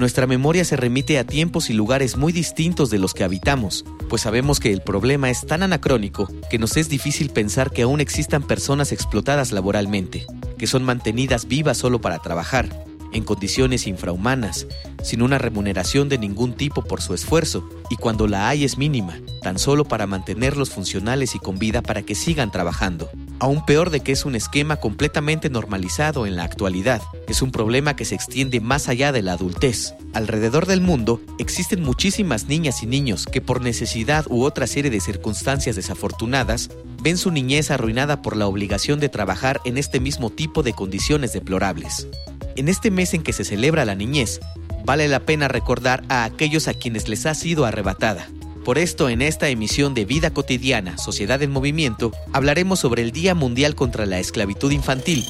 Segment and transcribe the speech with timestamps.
[0.00, 4.22] nuestra memoria se remite a tiempos y lugares muy distintos de los que habitamos, pues
[4.22, 8.42] sabemos que el problema es tan anacrónico que nos es difícil pensar que aún existan
[8.42, 14.66] personas explotadas laboralmente, que son mantenidas vivas solo para trabajar, en condiciones infrahumanas,
[15.02, 19.20] sin una remuneración de ningún tipo por su esfuerzo, y cuando la hay es mínima,
[19.42, 23.10] tan solo para mantenerlos funcionales y con vida para que sigan trabajando.
[23.42, 27.96] Aún peor de que es un esquema completamente normalizado en la actualidad, es un problema
[27.96, 29.94] que se extiende más allá de la adultez.
[30.12, 35.00] Alrededor del mundo existen muchísimas niñas y niños que por necesidad u otra serie de
[35.00, 36.68] circunstancias desafortunadas
[37.02, 41.32] ven su niñez arruinada por la obligación de trabajar en este mismo tipo de condiciones
[41.32, 42.08] deplorables.
[42.56, 44.40] En este mes en que se celebra la niñez,
[44.84, 48.28] vale la pena recordar a aquellos a quienes les ha sido arrebatada.
[48.64, 53.34] Por esto, en esta emisión de Vida Cotidiana, Sociedad en Movimiento, hablaremos sobre el Día
[53.34, 55.24] Mundial contra la Esclavitud Infantil,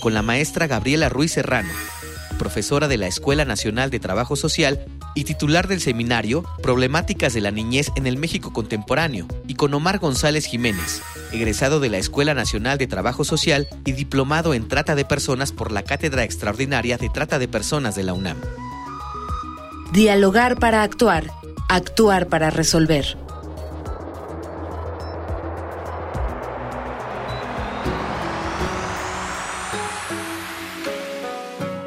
[0.00, 1.68] con la maestra Gabriela Ruiz Serrano,
[2.38, 7.50] profesora de la Escuela Nacional de Trabajo Social y titular del seminario Problemáticas de la
[7.50, 12.78] Niñez en el México Contemporáneo, y con Omar González Jiménez, egresado de la Escuela Nacional
[12.78, 17.38] de Trabajo Social y diplomado en Trata de Personas por la Cátedra Extraordinaria de Trata
[17.38, 18.38] de Personas de la UNAM.
[19.92, 21.30] Dialogar para actuar,
[21.68, 23.16] actuar para resolver.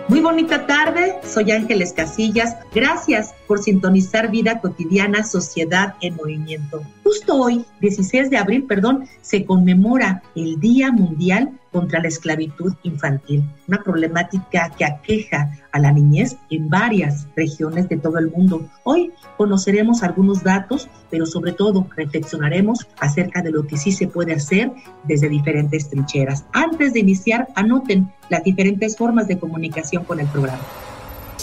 [0.08, 2.56] Muy bonita tarde, soy Ángeles Casillas.
[2.74, 6.82] Gracias por sintonizar Vida Cotidiana, Sociedad en Movimiento.
[7.04, 13.44] Justo hoy, 16 de abril, perdón, se conmemora el Día Mundial contra la esclavitud infantil,
[13.68, 18.68] una problemática que aqueja a la niñez en varias regiones de todo el mundo.
[18.84, 24.34] Hoy conoceremos algunos datos, pero sobre todo reflexionaremos acerca de lo que sí se puede
[24.34, 24.72] hacer
[25.04, 26.46] desde diferentes trincheras.
[26.52, 30.64] Antes de iniciar, anoten las diferentes formas de comunicación con el programa.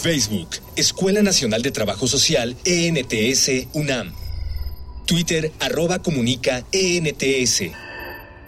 [0.05, 4.13] Facebook, Escuela Nacional de Trabajo Social, ENTS, UNAM.
[5.07, 7.71] Twitter, arroba comunica, ENTS.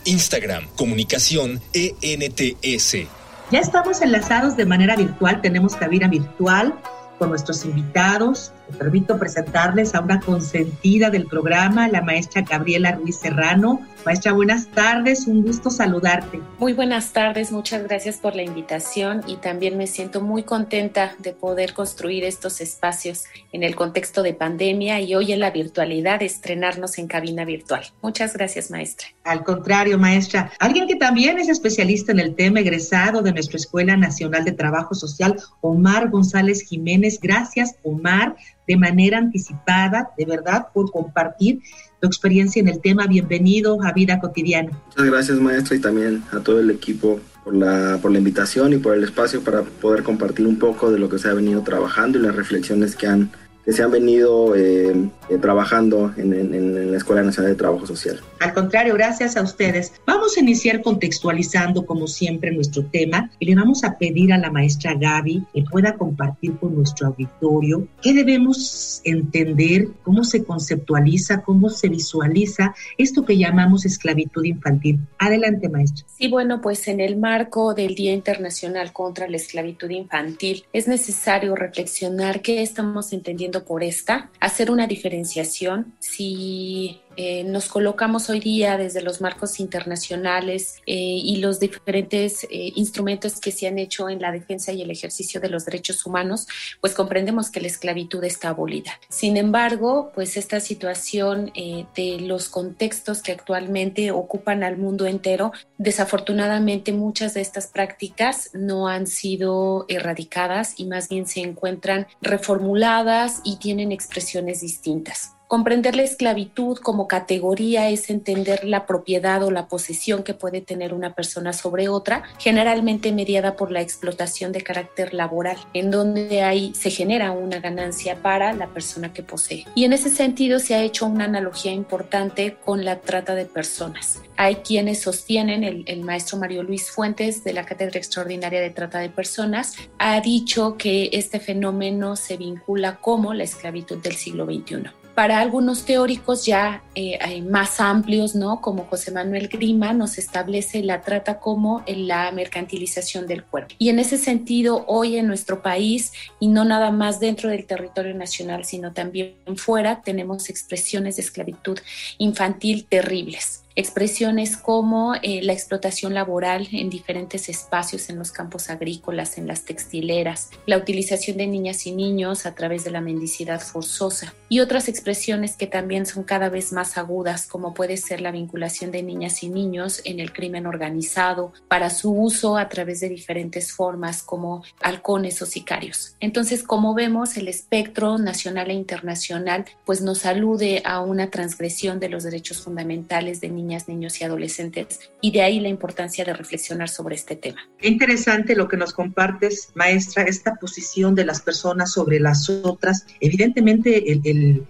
[0.05, 3.07] Instagram, comunicación ENTS.
[3.49, 6.75] Ya estamos enlazados de manera virtual, tenemos cabina virtual
[7.17, 8.51] con nuestros invitados.
[8.69, 14.67] Me permito presentarles a una consentida del programa, la maestra Gabriela Ruiz Serrano, Maestra, buenas
[14.67, 16.39] tardes, un gusto saludarte.
[16.59, 21.33] Muy buenas tardes, muchas gracias por la invitación y también me siento muy contenta de
[21.33, 26.97] poder construir estos espacios en el contexto de pandemia y hoy en la virtualidad estrenarnos
[26.99, 27.83] en cabina virtual.
[28.01, 29.07] Muchas gracias, maestra.
[29.25, 33.97] Al contrario, maestra, alguien que también es especialista en el tema egresado de nuestra Escuela
[33.97, 37.19] Nacional de Trabajo Social, Omar González Jiménez.
[37.21, 41.61] Gracias, Omar, de manera anticipada, de verdad, por compartir
[42.01, 43.07] tu experiencia en el tema.
[43.07, 44.71] Bienvenido a Vida Cotidiana.
[44.87, 48.77] Muchas gracias, maestro, y también a todo el equipo por la, por la invitación y
[48.77, 52.19] por el espacio para poder compartir un poco de lo que se ha venido trabajando
[52.19, 53.31] y las reflexiones que han
[53.67, 58.17] que se han venido eh, eh, trabajando en, en, la Escuela Nacional de Trabajo Social.
[58.39, 59.91] Al contrario, gracias a ustedes.
[60.05, 64.49] Vamos a iniciar contextualizando, como siempre, nuestro tema y le vamos a pedir a la
[64.49, 71.69] maestra Gaby que pueda compartir con nuestro auditorio qué debemos entender, cómo se conceptualiza, cómo
[71.69, 74.99] se visualiza esto que llamamos esclavitud infantil.
[75.19, 76.05] Adelante, maestra.
[76.17, 81.53] Sí, bueno, pues en el marco del Día Internacional contra la Esclavitud Infantil es necesario
[81.53, 85.93] reflexionar qué estamos entendiendo por esta, hacer una diferenciación.
[85.99, 92.71] Si eh, nos colocamos hoy día desde los marcos internacionales eh, y los diferentes eh,
[92.75, 96.47] instrumentos que se han hecho en la defensa y el ejercicio de los derechos humanos,
[96.79, 98.91] pues comprendemos que la esclavitud está abolida.
[99.09, 101.51] Sin embargo, pues esta situación
[101.95, 108.87] de los contextos que actualmente ocupan al mundo entero, desafortunadamente muchas de estas prácticas no
[108.87, 115.36] han sido erradicadas y más bien se encuentran reformuladas y tienen expresiones distintas.
[115.47, 120.93] Comprender la esclavitud como categoría es entender la propiedad o la posesión que puede tener
[120.93, 126.73] una persona sobre otra, generalmente mediada por la explotación de carácter laboral, en donde ahí
[126.75, 129.63] se genera una ganancia para la persona que posee.
[129.73, 134.21] Y en ese sentido se ha hecho una analogía importante con la trata de personas.
[134.35, 138.99] Hay quienes sostienen, el, el maestro Mario Luis Fuentes de la Cátedra Extraordinaria de Trata
[138.99, 145.06] de Personas, ha dicho que este fenómeno se vincula como la esclavitud del siglo XXI
[145.17, 148.61] para algunos teóricos ya eh, más amplios, ¿no?
[148.61, 153.73] como José Manuel Grima, nos establece la trata como la mercantilización del cuerpo.
[153.79, 158.13] Y en ese sentido, hoy en nuestro país, y no nada más dentro del territorio
[158.13, 161.79] nacional, sino también fuera, tenemos expresiones de esclavitud
[162.19, 169.37] infantil terribles expresiones como eh, la explotación laboral en diferentes espacios en los campos agrícolas,
[169.37, 174.33] en las textileras, la utilización de niñas y niños a través de la mendicidad forzosa
[174.49, 178.89] y otras expresiones que también son cada vez más agudas como puede ser la vinculación
[178.91, 183.71] de niñas y niños en el crimen organizado para su uso a través de diferentes
[183.71, 186.15] formas como halcones o sicarios.
[186.19, 192.09] Entonces, como vemos, el espectro nacional e internacional pues nos alude a una transgresión de
[192.09, 196.89] los derechos fundamentales de niños niños y adolescentes y de ahí la importancia de reflexionar
[196.89, 197.67] sobre este tema.
[197.77, 203.05] Qué interesante lo que nos compartes, maestra, esta posición de las personas sobre las otras.
[203.19, 204.03] Evidentemente,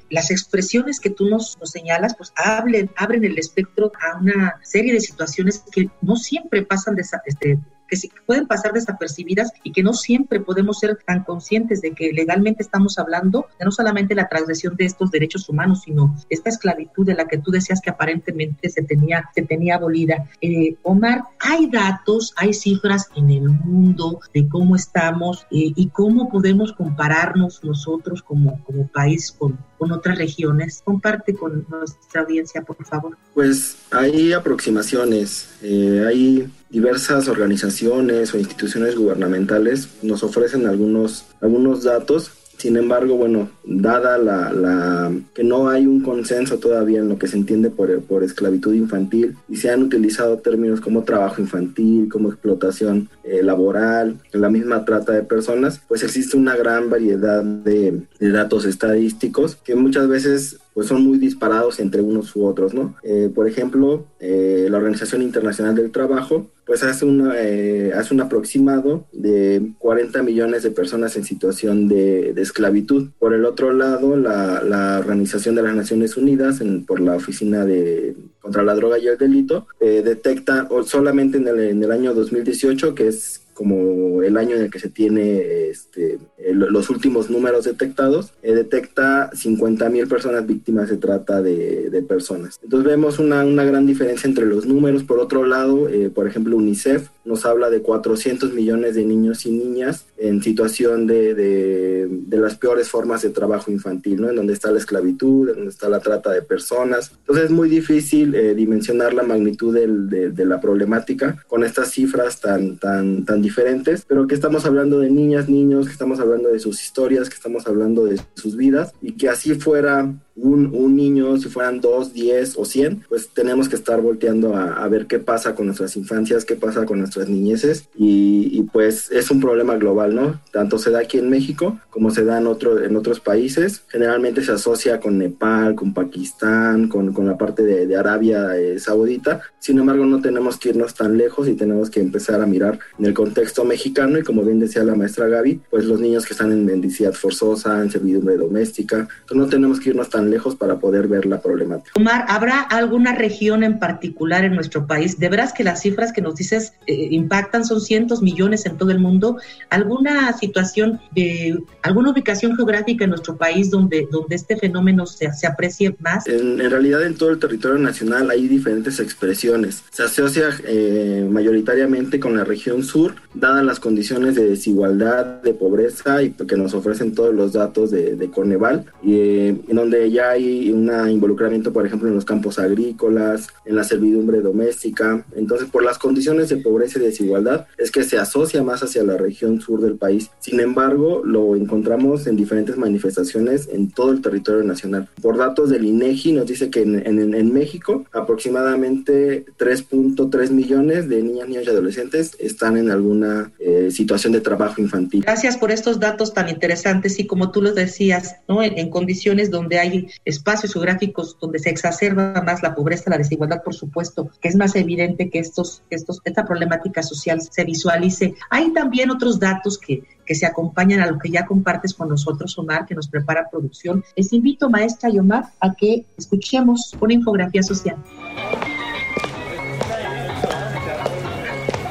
[0.10, 5.64] las expresiones que tú nos, señalas, pues abren el espectro a una serie de situaciones
[5.72, 10.80] que no siempre pasan de, este, que pueden pasar desapercibidas y que no siempre podemos
[10.80, 15.12] ser tan conscientes de que legalmente estamos hablando de no solamente la transgresión de estos
[15.12, 19.42] derechos humanos, sino esta esclavitud de la que tú decías que aparentemente se tenía, se
[19.44, 20.26] tenía abolida.
[20.42, 26.30] Eh, Omar, hay datos, hay cifras en el mundo de cómo estamos eh, y cómo
[26.30, 30.82] podemos compararnos nosotros como, como país con, con otras regiones.
[30.84, 33.18] Comparte con nuestra audiencia, por favor.
[33.34, 42.32] Pues hay aproximaciones, eh, hay diversas organizaciones o instituciones gubernamentales nos ofrecen algunos, algunos datos
[42.58, 47.38] sin embargo, bueno, dada la, que no hay un consenso todavía en lo que se
[47.38, 53.10] entiende por, por esclavitud infantil y se han utilizado términos como trabajo infantil, como explotación
[53.24, 59.56] eh, laboral, la misma trata de personas, pues existe una gran variedad de datos estadísticos
[59.56, 62.96] que muchas veces pues son muy disparados entre unos u otros, ¿no?
[63.02, 68.22] Eh, por ejemplo, eh, la Organización Internacional del Trabajo, pues hace, una, eh, hace un
[68.22, 73.10] aproximado de 40 millones de personas en situación de, esclavitud.
[73.18, 78.62] Por el otro lado, la, Organización de las Naciones Unidas, por la Oficina de contra
[78.62, 83.47] la Droga y el Delito, detecta solamente en el, en el año 2018, que es
[83.58, 86.20] como el año en el que se tiene este,
[86.54, 92.60] los últimos números detectados, eh, detecta 50 mil personas víctimas de trata de, de personas.
[92.62, 95.02] Entonces vemos una, una, gran diferencia entre los números.
[95.02, 99.52] Por otro lado, eh, por ejemplo, UNICEF nos habla de 400 millones de niños y
[99.52, 104.30] niñas en situación de, de, de, las peores formas de trabajo infantil, ¿no?
[104.30, 107.12] En donde está la esclavitud, en donde está la trata de personas.
[107.20, 112.40] Entonces es muy difícil eh, dimensionar la magnitud de, de, la problemática con estas cifras
[112.40, 116.60] tan, tan, tan diferentes, pero que estamos hablando de niñas, niños, que estamos hablando de
[116.60, 121.38] sus historias, que estamos hablando de sus vidas y que así fuera un, un, niño,
[121.38, 125.20] si fueran dos, diez o cien, pues tenemos que estar volteando a, a, ver qué
[125.20, 129.76] pasa con nuestras infancias, qué pasa con nuestras niñeces y, y, pues es un problema
[129.76, 130.42] global, ¿no?
[130.52, 133.84] Tanto se da aquí en México como se da en, otro, en otros países.
[133.88, 138.80] Generalmente se asocia con Nepal, con Pakistán, con, con la parte de, de Arabia eh,
[138.80, 139.42] Saudita.
[139.60, 143.06] Sin embargo, no tenemos que irnos tan lejos y tenemos que empezar a mirar en
[143.06, 146.52] el contexto mexicano y como bien decía la maestra Gaby, pues los niños que están
[146.52, 151.08] en mendicidad forzosa, en servidumbre doméstica, entonces no tenemos que irnos tan lejos para poder
[151.08, 151.92] ver la problemática.
[151.96, 155.20] Omar, ¿habrá alguna región en particular en nuestro país?
[155.20, 158.92] De veras que las cifras que nos dices eh, impactan, son cientos millones en todo
[158.92, 159.38] el mundo.
[159.70, 165.48] ¿Alguna situación de alguna ubicación geográfica en nuestro país donde, donde este fenómeno se, se
[165.48, 166.28] aprecie más?
[166.28, 169.84] En, en, realidad en todo el territorio nacional hay diferentes expresiones.
[169.92, 176.24] Se asocia eh, mayoritariamente con la región sur, dadas las condiciones de desigualdad, de pobreza
[176.24, 180.17] y que nos ofrecen todos los datos de, de Coneval, y, eh, en donde ya
[180.18, 185.26] ya hay un involucramiento, por ejemplo, en los campos agrícolas, en la servidumbre doméstica.
[185.36, 189.18] Entonces, por las condiciones de pobreza y desigualdad, es que se asocia más hacia la
[189.18, 190.30] región sur del país.
[190.40, 195.08] Sin embargo, lo encontramos en diferentes manifestaciones en todo el territorio nacional.
[195.22, 201.24] Por datos del INEGI, nos dice que en, en, en México aproximadamente 3.3 millones de
[201.24, 205.24] niñas, niños y adolescentes están en alguna una eh, situación de trabajo infantil.
[205.24, 208.62] Gracias por estos datos tan interesantes y como tú lo decías, ¿no?
[208.62, 213.74] en, condiciones donde hay espacios geográficos donde se exacerba más la pobreza, la desigualdad, por
[213.74, 218.36] supuesto, que es más evidente que estos, esta problemática social se visualice.
[218.50, 222.58] Hay también otros datos que, que se acompañan a lo que ya compartes con nosotros,
[222.58, 224.04] Omar, que nos prepara producción.
[224.16, 227.98] Les invito, maestra y Omar, a que escuchemos una infografía social.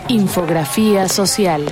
[0.09, 1.65] Infografía social.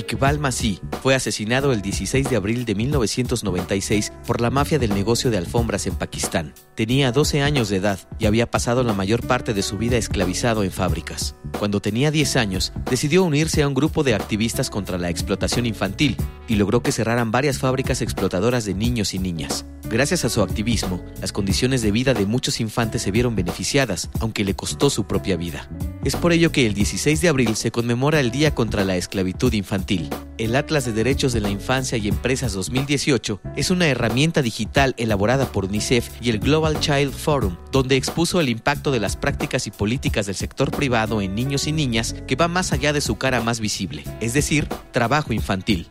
[0.00, 5.30] Iqbal Masih fue asesinado el 16 de abril de 1996 por la mafia del negocio
[5.30, 6.54] de alfombras en Pakistán.
[6.74, 10.64] Tenía 12 años de edad y había pasado la mayor parte de su vida esclavizado
[10.64, 11.34] en fábricas.
[11.58, 16.16] Cuando tenía 10 años, decidió unirse a un grupo de activistas contra la explotación infantil
[16.48, 19.66] y logró que cerraran varias fábricas explotadoras de niños y niñas.
[19.90, 24.44] Gracias a su activismo, las condiciones de vida de muchos infantes se vieron beneficiadas, aunque
[24.44, 25.68] le costó su propia vida.
[26.04, 29.52] Es por ello que el 16 de abril se conmemora el Día contra la Esclavitud
[30.38, 35.50] El Atlas de Derechos de la Infancia y Empresas 2018 es una herramienta digital elaborada
[35.50, 39.72] por UNICEF y el Global Child Forum, donde expuso el impacto de las prácticas y
[39.72, 43.40] políticas del sector privado en niños y niñas que va más allá de su cara
[43.40, 45.88] más visible, es decir, trabajo infantil.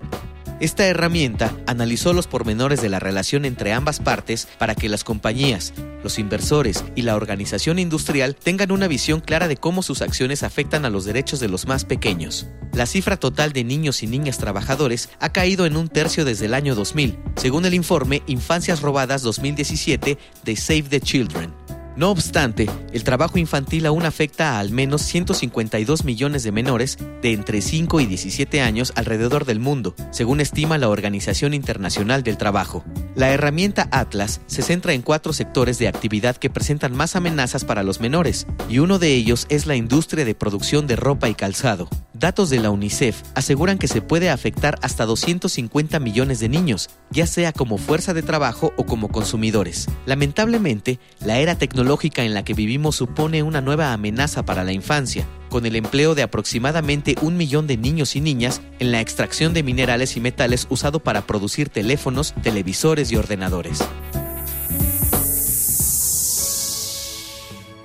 [0.60, 5.74] Esta herramienta analizó los pormenores de la relación entre ambas partes para que las compañías,
[6.04, 10.84] los inversores y la organización industrial tengan una visión clara de cómo sus acciones afectan
[10.84, 12.48] a los derechos de los más pequeños.
[12.74, 16.54] La cifra total de niños y niñas trabajadores ha caído en un tercio desde el
[16.54, 21.59] año 2000, según el informe Infancias Robadas 2017 de Save the Children.
[21.96, 27.34] No obstante, el trabajo infantil aún afecta a al menos 152 millones de menores de
[27.34, 32.86] entre 5 y 17 años alrededor del mundo, según estima la Organización Internacional del Trabajo.
[33.15, 37.84] La herramienta Atlas se centra en cuatro sectores de actividad que presentan más amenazas para
[37.84, 41.89] los menores, y uno de ellos es la industria de producción de ropa y calzado.
[42.13, 47.25] Datos de la UNICEF aseguran que se puede afectar hasta 250 millones de niños, ya
[47.25, 49.88] sea como fuerza de trabajo o como consumidores.
[50.05, 55.26] Lamentablemente, la era tecnológica en la que vivimos supone una nueva amenaza para la infancia,
[55.50, 59.64] con el empleo de aproximadamente un millón de niños y niñas en la extracción de
[59.64, 63.80] minerales y metales usado para producir teléfonos, televisores y ordenadores.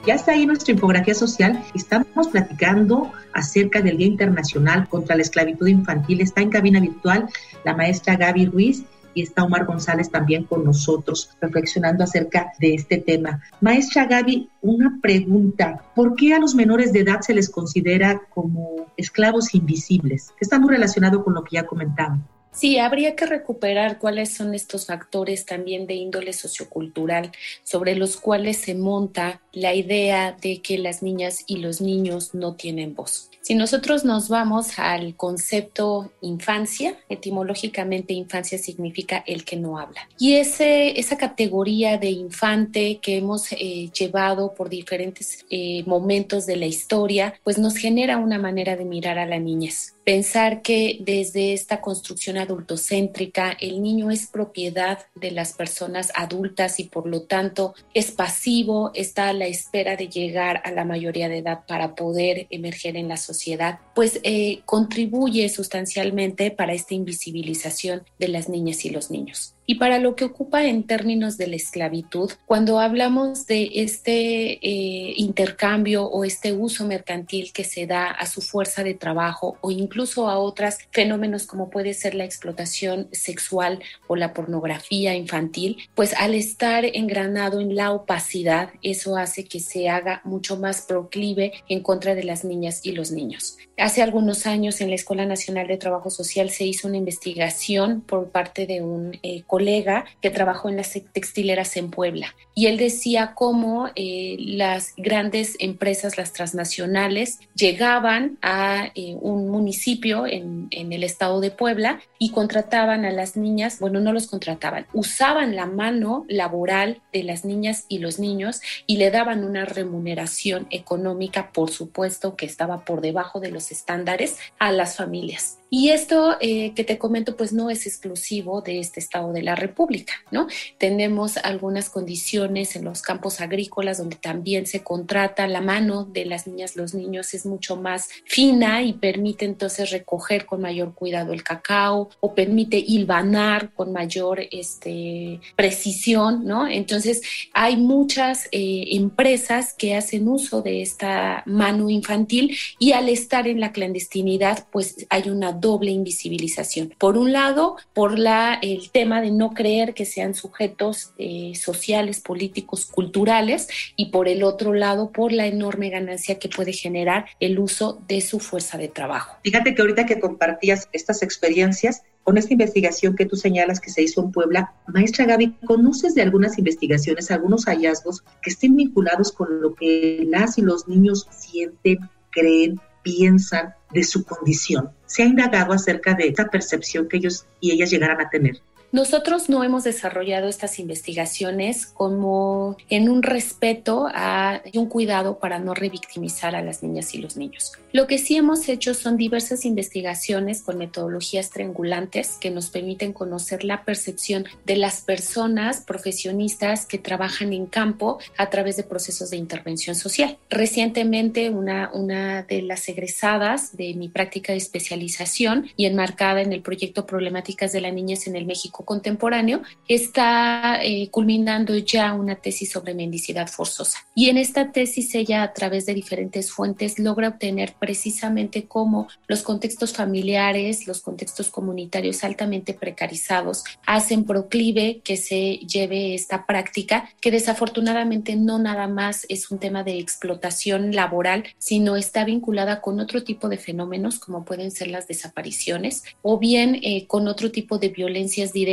[0.07, 1.63] Ya está ahí nuestra infografía social.
[1.75, 6.21] Estamos platicando acerca del Día Internacional contra la Esclavitud Infantil.
[6.21, 7.29] Está en cabina virtual
[7.65, 12.99] la maestra Gaby Ruiz y está Omar González también con nosotros reflexionando acerca de este
[12.99, 13.42] tema.
[13.61, 15.83] Maestra Gaby, una pregunta.
[15.94, 20.33] ¿Por qué a los menores de edad se les considera como esclavos invisibles?
[20.40, 22.21] Está muy relacionado con lo que ya comentamos.
[22.54, 27.33] Sí, habría que recuperar cuáles son estos factores también de índole sociocultural
[27.64, 32.54] sobre los cuales se monta la idea de que las niñas y los niños no
[32.54, 33.30] tienen voz.
[33.44, 40.08] Si nosotros nos vamos al concepto infancia, etimológicamente infancia significa el que no habla.
[40.18, 46.56] Y ese, esa categoría de infante que hemos eh, llevado por diferentes eh, momentos de
[46.56, 51.54] la historia, pues nos genera una manera de mirar a la niñez pensar que desde
[51.54, 57.75] esta construcción adultocéntrica el niño es propiedad de las personas adultas y por lo tanto
[57.94, 62.47] es pasivo, está a la espera de llegar a la mayoría de edad para poder
[62.51, 68.91] emerger en la sociedad, pues eh, contribuye sustancialmente para esta invisibilización de las niñas y
[68.91, 73.71] los niños y para lo que ocupa en términos de la esclavitud, cuando hablamos de
[73.75, 79.56] este eh, intercambio o este uso mercantil que se da a su fuerza de trabajo
[79.61, 85.78] o incluso a otros fenómenos como puede ser la explotación sexual o la pornografía infantil,
[85.94, 91.52] pues al estar engranado en la opacidad, eso hace que se haga mucho más proclive
[91.68, 93.56] en contra de las niñas y los niños.
[93.76, 98.28] Hace algunos años en la Escuela Nacional de Trabajo Social se hizo una investigación por
[98.28, 102.37] parte de un eh, colega que trabajó en las textileras en Puebla.
[102.54, 110.28] Y él decía cómo eh, las grandes empresas, las transnacionales, llegaban a eh, un municipio
[110.28, 114.87] en, en el estado de Puebla y contrataban a las niñas, bueno, no los contrataban,
[114.93, 120.69] usaban la mano laboral de las niñas y los niños y le daban una remuneración
[120.71, 126.37] económica, por supuesto, que estaba por debajo de los estándares a las familias Y esto
[126.40, 130.47] eh, que te comento, pues no es exclusivo de este estado de la República, ¿no?
[130.78, 136.47] Tenemos algunas condiciones en los campos agrícolas donde también se contrata la mano de las
[136.47, 141.43] niñas, los niños es mucho más fina y permite entonces recoger con mayor cuidado el
[141.43, 146.69] cacao o permite hilvanar con mayor este, precisión, ¿no?
[146.69, 147.21] Entonces
[147.52, 153.59] hay muchas eh, empresas que hacen uso de esta mano infantil y al estar en
[153.59, 156.92] la clandestinidad, pues hay una doble invisibilización.
[156.99, 162.21] Por un lado, por la, el tema de no creer que sean sujetos eh, sociales,
[162.21, 167.59] políticos, culturales, y por el otro lado, por la enorme ganancia que puede generar el
[167.59, 169.38] uso de su fuerza de trabajo.
[169.42, 174.02] Fíjate que ahorita que compartías estas experiencias, con esta investigación que tú señalas que se
[174.02, 179.62] hizo en Puebla, maestra Gaby, ¿conoces de algunas investigaciones, algunos hallazgos que estén vinculados con
[179.62, 184.91] lo que las y los niños sienten, creen, piensan de su condición?
[185.07, 188.61] ¿Se ha indagado acerca de esta percepción que ellos y ellas llegaran a tener?
[188.95, 195.59] Nosotros no hemos desarrollado estas investigaciones como en un respeto a, y un cuidado para
[195.59, 197.73] no revictimizar a las niñas y los niños.
[197.93, 203.65] Lo que sí hemos hecho son diversas investigaciones con metodologías triangulantes que nos permiten conocer
[203.65, 209.39] la percepción de las personas profesionistas que trabajan en campo a través de procesos de
[209.39, 210.39] intervención social.
[210.51, 216.63] Recientemente, una, una de las egresadas de mi práctica de especialización y enmarcada en el
[216.63, 222.71] proyecto Problemáticas de la Niñez en el México contemporáneo, está eh, culminando ya una tesis
[222.71, 223.99] sobre mendicidad forzosa.
[224.14, 229.43] Y en esta tesis ella a través de diferentes fuentes logra obtener precisamente cómo los
[229.43, 237.31] contextos familiares, los contextos comunitarios altamente precarizados hacen proclive que se lleve esta práctica que
[237.31, 243.25] desafortunadamente no nada más es un tema de explotación laboral, sino está vinculada con otro
[243.25, 247.88] tipo de fenómenos como pueden ser las desapariciones o bien eh, con otro tipo de
[247.88, 248.63] violencias directas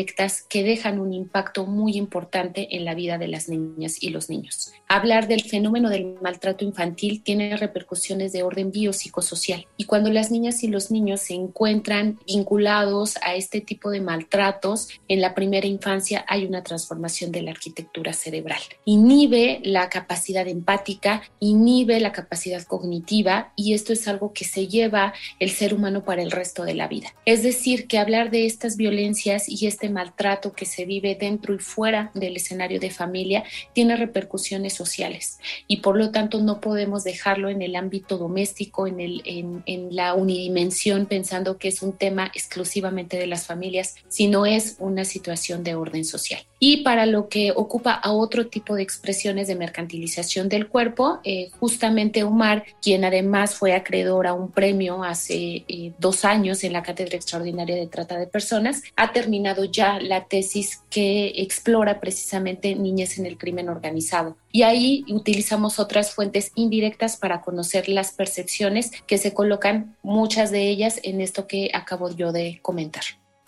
[0.49, 4.71] que dejan un impacto muy importante en la vida de las niñas y los niños.
[4.87, 10.63] Hablar del fenómeno del maltrato infantil tiene repercusiones de orden biopsicosocial y cuando las niñas
[10.63, 16.25] y los niños se encuentran vinculados a este tipo de maltratos en la primera infancia
[16.27, 18.61] hay una transformación de la arquitectura cerebral.
[18.85, 25.13] Inhibe la capacidad empática, inhibe la capacidad cognitiva y esto es algo que se lleva
[25.39, 27.13] el ser humano para el resto de la vida.
[27.25, 31.57] Es decir, que hablar de estas violencias y este maltrato que se vive dentro y
[31.57, 37.49] fuera del escenario de familia tiene repercusiones sociales y por lo tanto no podemos dejarlo
[37.49, 42.29] en el ámbito doméstico, en, el, en, en la unidimensión, pensando que es un tema
[42.35, 46.45] exclusivamente de las familias, sino es una situación de orden social.
[46.63, 51.49] Y para lo que ocupa a otro tipo de expresiones de mercantilización del cuerpo, eh,
[51.59, 56.83] justamente Omar, quien además fue acreedor a un premio hace eh, dos años en la
[56.83, 63.17] Cátedra Extraordinaria de Trata de Personas, ha terminado ya la tesis que explora precisamente niñez
[63.17, 64.37] en el crimen organizado.
[64.51, 70.69] Y ahí utilizamos otras fuentes indirectas para conocer las percepciones que se colocan, muchas de
[70.69, 73.01] ellas en esto que acabo yo de comentar.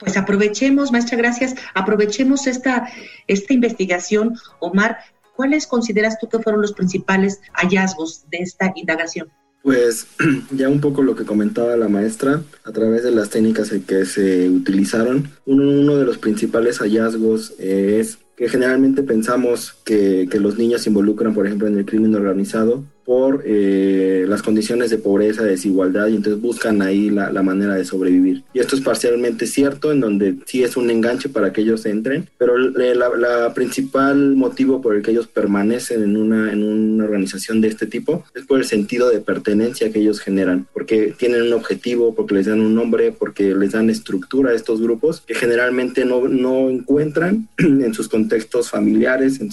[0.04, 2.90] Pues aprovechemos, maestra, gracias, aprovechemos esta,
[3.28, 4.36] esta investigación.
[4.60, 4.98] Omar,
[5.36, 9.30] ¿cuáles consideras tú que fueron los principales hallazgos de esta indagación?
[9.62, 10.08] Pues
[10.52, 14.50] ya un poco lo que comentaba la maestra, a través de las técnicas que se
[14.50, 20.90] utilizaron, uno, de los principales hallazgos es que generalmente pensamos que, que, los niños se
[20.90, 26.08] involucran, por ejemplo, en el crimen organizado por eh, las condiciones de pobreza, de desigualdad,
[26.08, 28.44] y entonces buscan ahí la, la, manera de sobrevivir.
[28.54, 32.30] Y esto es parcialmente cierto, en donde sí es un enganche para que ellos entren,
[32.38, 37.62] pero la, la principal motivo por el que ellos permanecen en una, en una organización
[37.62, 41.54] de este tipo es por el sentido de pertenencia que ellos generan, porque tienen un
[41.54, 46.06] objetivo, porque les dan un nombre, porque les dan estructura a estos grupos que generalmente
[46.06, 49.50] no, no encuentran en sus contextos familiares, en,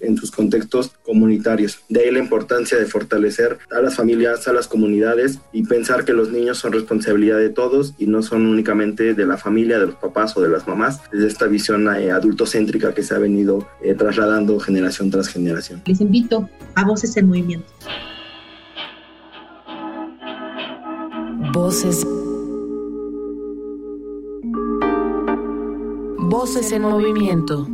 [0.00, 1.80] en sus contextos comunitarios.
[1.88, 6.12] De ahí la importancia de fortalecer a las familias, a las comunidades y pensar que
[6.12, 9.96] los niños son responsabilidad de todos y no son únicamente de la familia, de los
[9.96, 13.94] papás o de las mamás, desde esta visión eh, adultocéntrica que se ha venido eh,
[13.94, 15.82] trasladando generación tras generación.
[15.86, 17.68] Les invito a Voces en Movimiento.
[21.52, 22.06] Voces.
[26.18, 27.66] Voces en movimiento.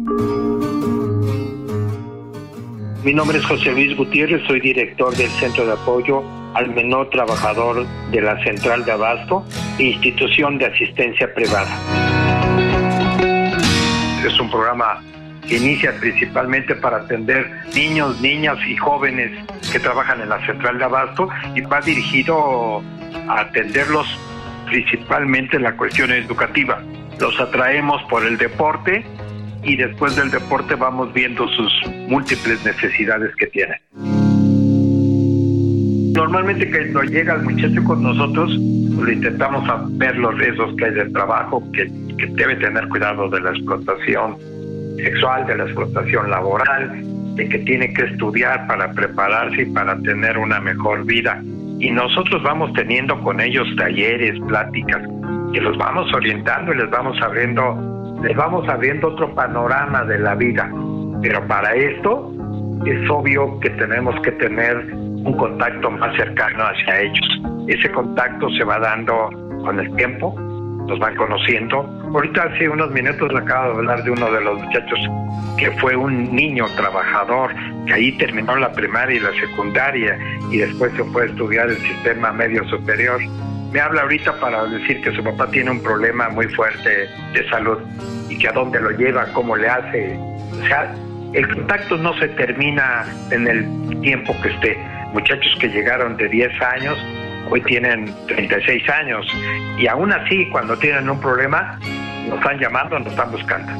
[3.06, 7.86] Mi nombre es José Luis Gutiérrez, soy director del Centro de Apoyo al Menor Trabajador
[8.10, 9.46] de la Central de Abasto,
[9.78, 11.70] institución de asistencia privada.
[14.26, 15.04] Es un programa
[15.48, 19.30] que inicia principalmente para atender niños, niñas y jóvenes
[19.70, 22.82] que trabajan en la Central de Abasto y va dirigido
[23.28, 24.08] a atenderlos
[24.66, 26.82] principalmente la cuestión educativa.
[27.20, 29.06] Los atraemos por el deporte
[29.66, 31.72] y después del deporte vamos viendo sus
[32.08, 33.78] múltiples necesidades que tienen.
[36.14, 38.58] Normalmente cuando llega el muchacho con nosotros,
[38.96, 39.64] pues, intentamos
[39.98, 41.84] ver los riesgos que hay del trabajo, que,
[42.16, 44.38] que debe tener cuidado de la explotación
[44.96, 47.02] sexual, de la explotación laboral,
[47.34, 51.42] de que tiene que estudiar para prepararse y para tener una mejor vida.
[51.78, 55.02] Y nosotros vamos teniendo con ellos talleres, pláticas,
[55.52, 57.62] que los vamos orientando y les vamos abriendo,
[58.22, 60.70] les vamos abriendo otro panorama de la vida.
[61.22, 62.32] Pero para esto
[62.84, 67.42] es obvio que tenemos que tener un contacto más cercano hacia ellos.
[67.68, 69.30] Ese contacto se va dando
[69.64, 70.34] con el tiempo,
[70.86, 71.78] nos van conociendo.
[72.14, 74.98] Ahorita hace unos minutos le acabo de hablar de uno de los muchachos
[75.58, 77.50] que fue un niño trabajador,
[77.86, 80.18] que ahí terminó la primaria y la secundaria
[80.50, 83.20] y después se fue a estudiar el sistema medio superior.
[83.72, 87.78] Me habla ahorita para decir que su papá tiene un problema muy fuerte de salud
[88.28, 90.18] y que a dónde lo lleva, cómo le hace.
[90.52, 90.94] O sea,
[91.32, 94.78] el contacto no se termina en el tiempo que esté.
[95.12, 96.98] Muchachos que llegaron de 10 años
[97.50, 99.26] hoy tienen 36 años
[99.78, 101.78] y aún así cuando tienen un problema
[102.28, 103.72] nos están llamando, nos están buscando.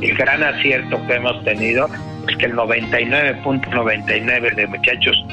[0.00, 1.88] El gran acierto que hemos tenido
[2.28, 5.24] es que el 99.99 de muchachos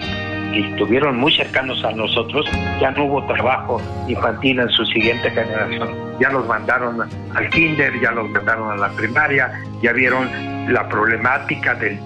[0.54, 2.46] que estuvieron muy cercanos a nosotros,
[2.80, 5.90] ya no hubo trabajo infantil en su siguiente generación.
[6.20, 10.30] Ya los mandaron al kinder, ya los mandaron a la primaria, ya vieron
[10.72, 12.00] la problemática del,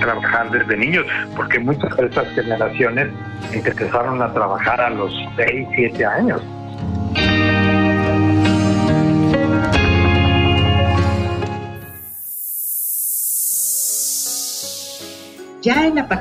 [0.00, 3.08] trabajar desde niños, porque muchas de estas generaciones
[3.52, 6.42] empezaron a trabajar a los 6, 7 años.
[15.62, 16.08] Ya en la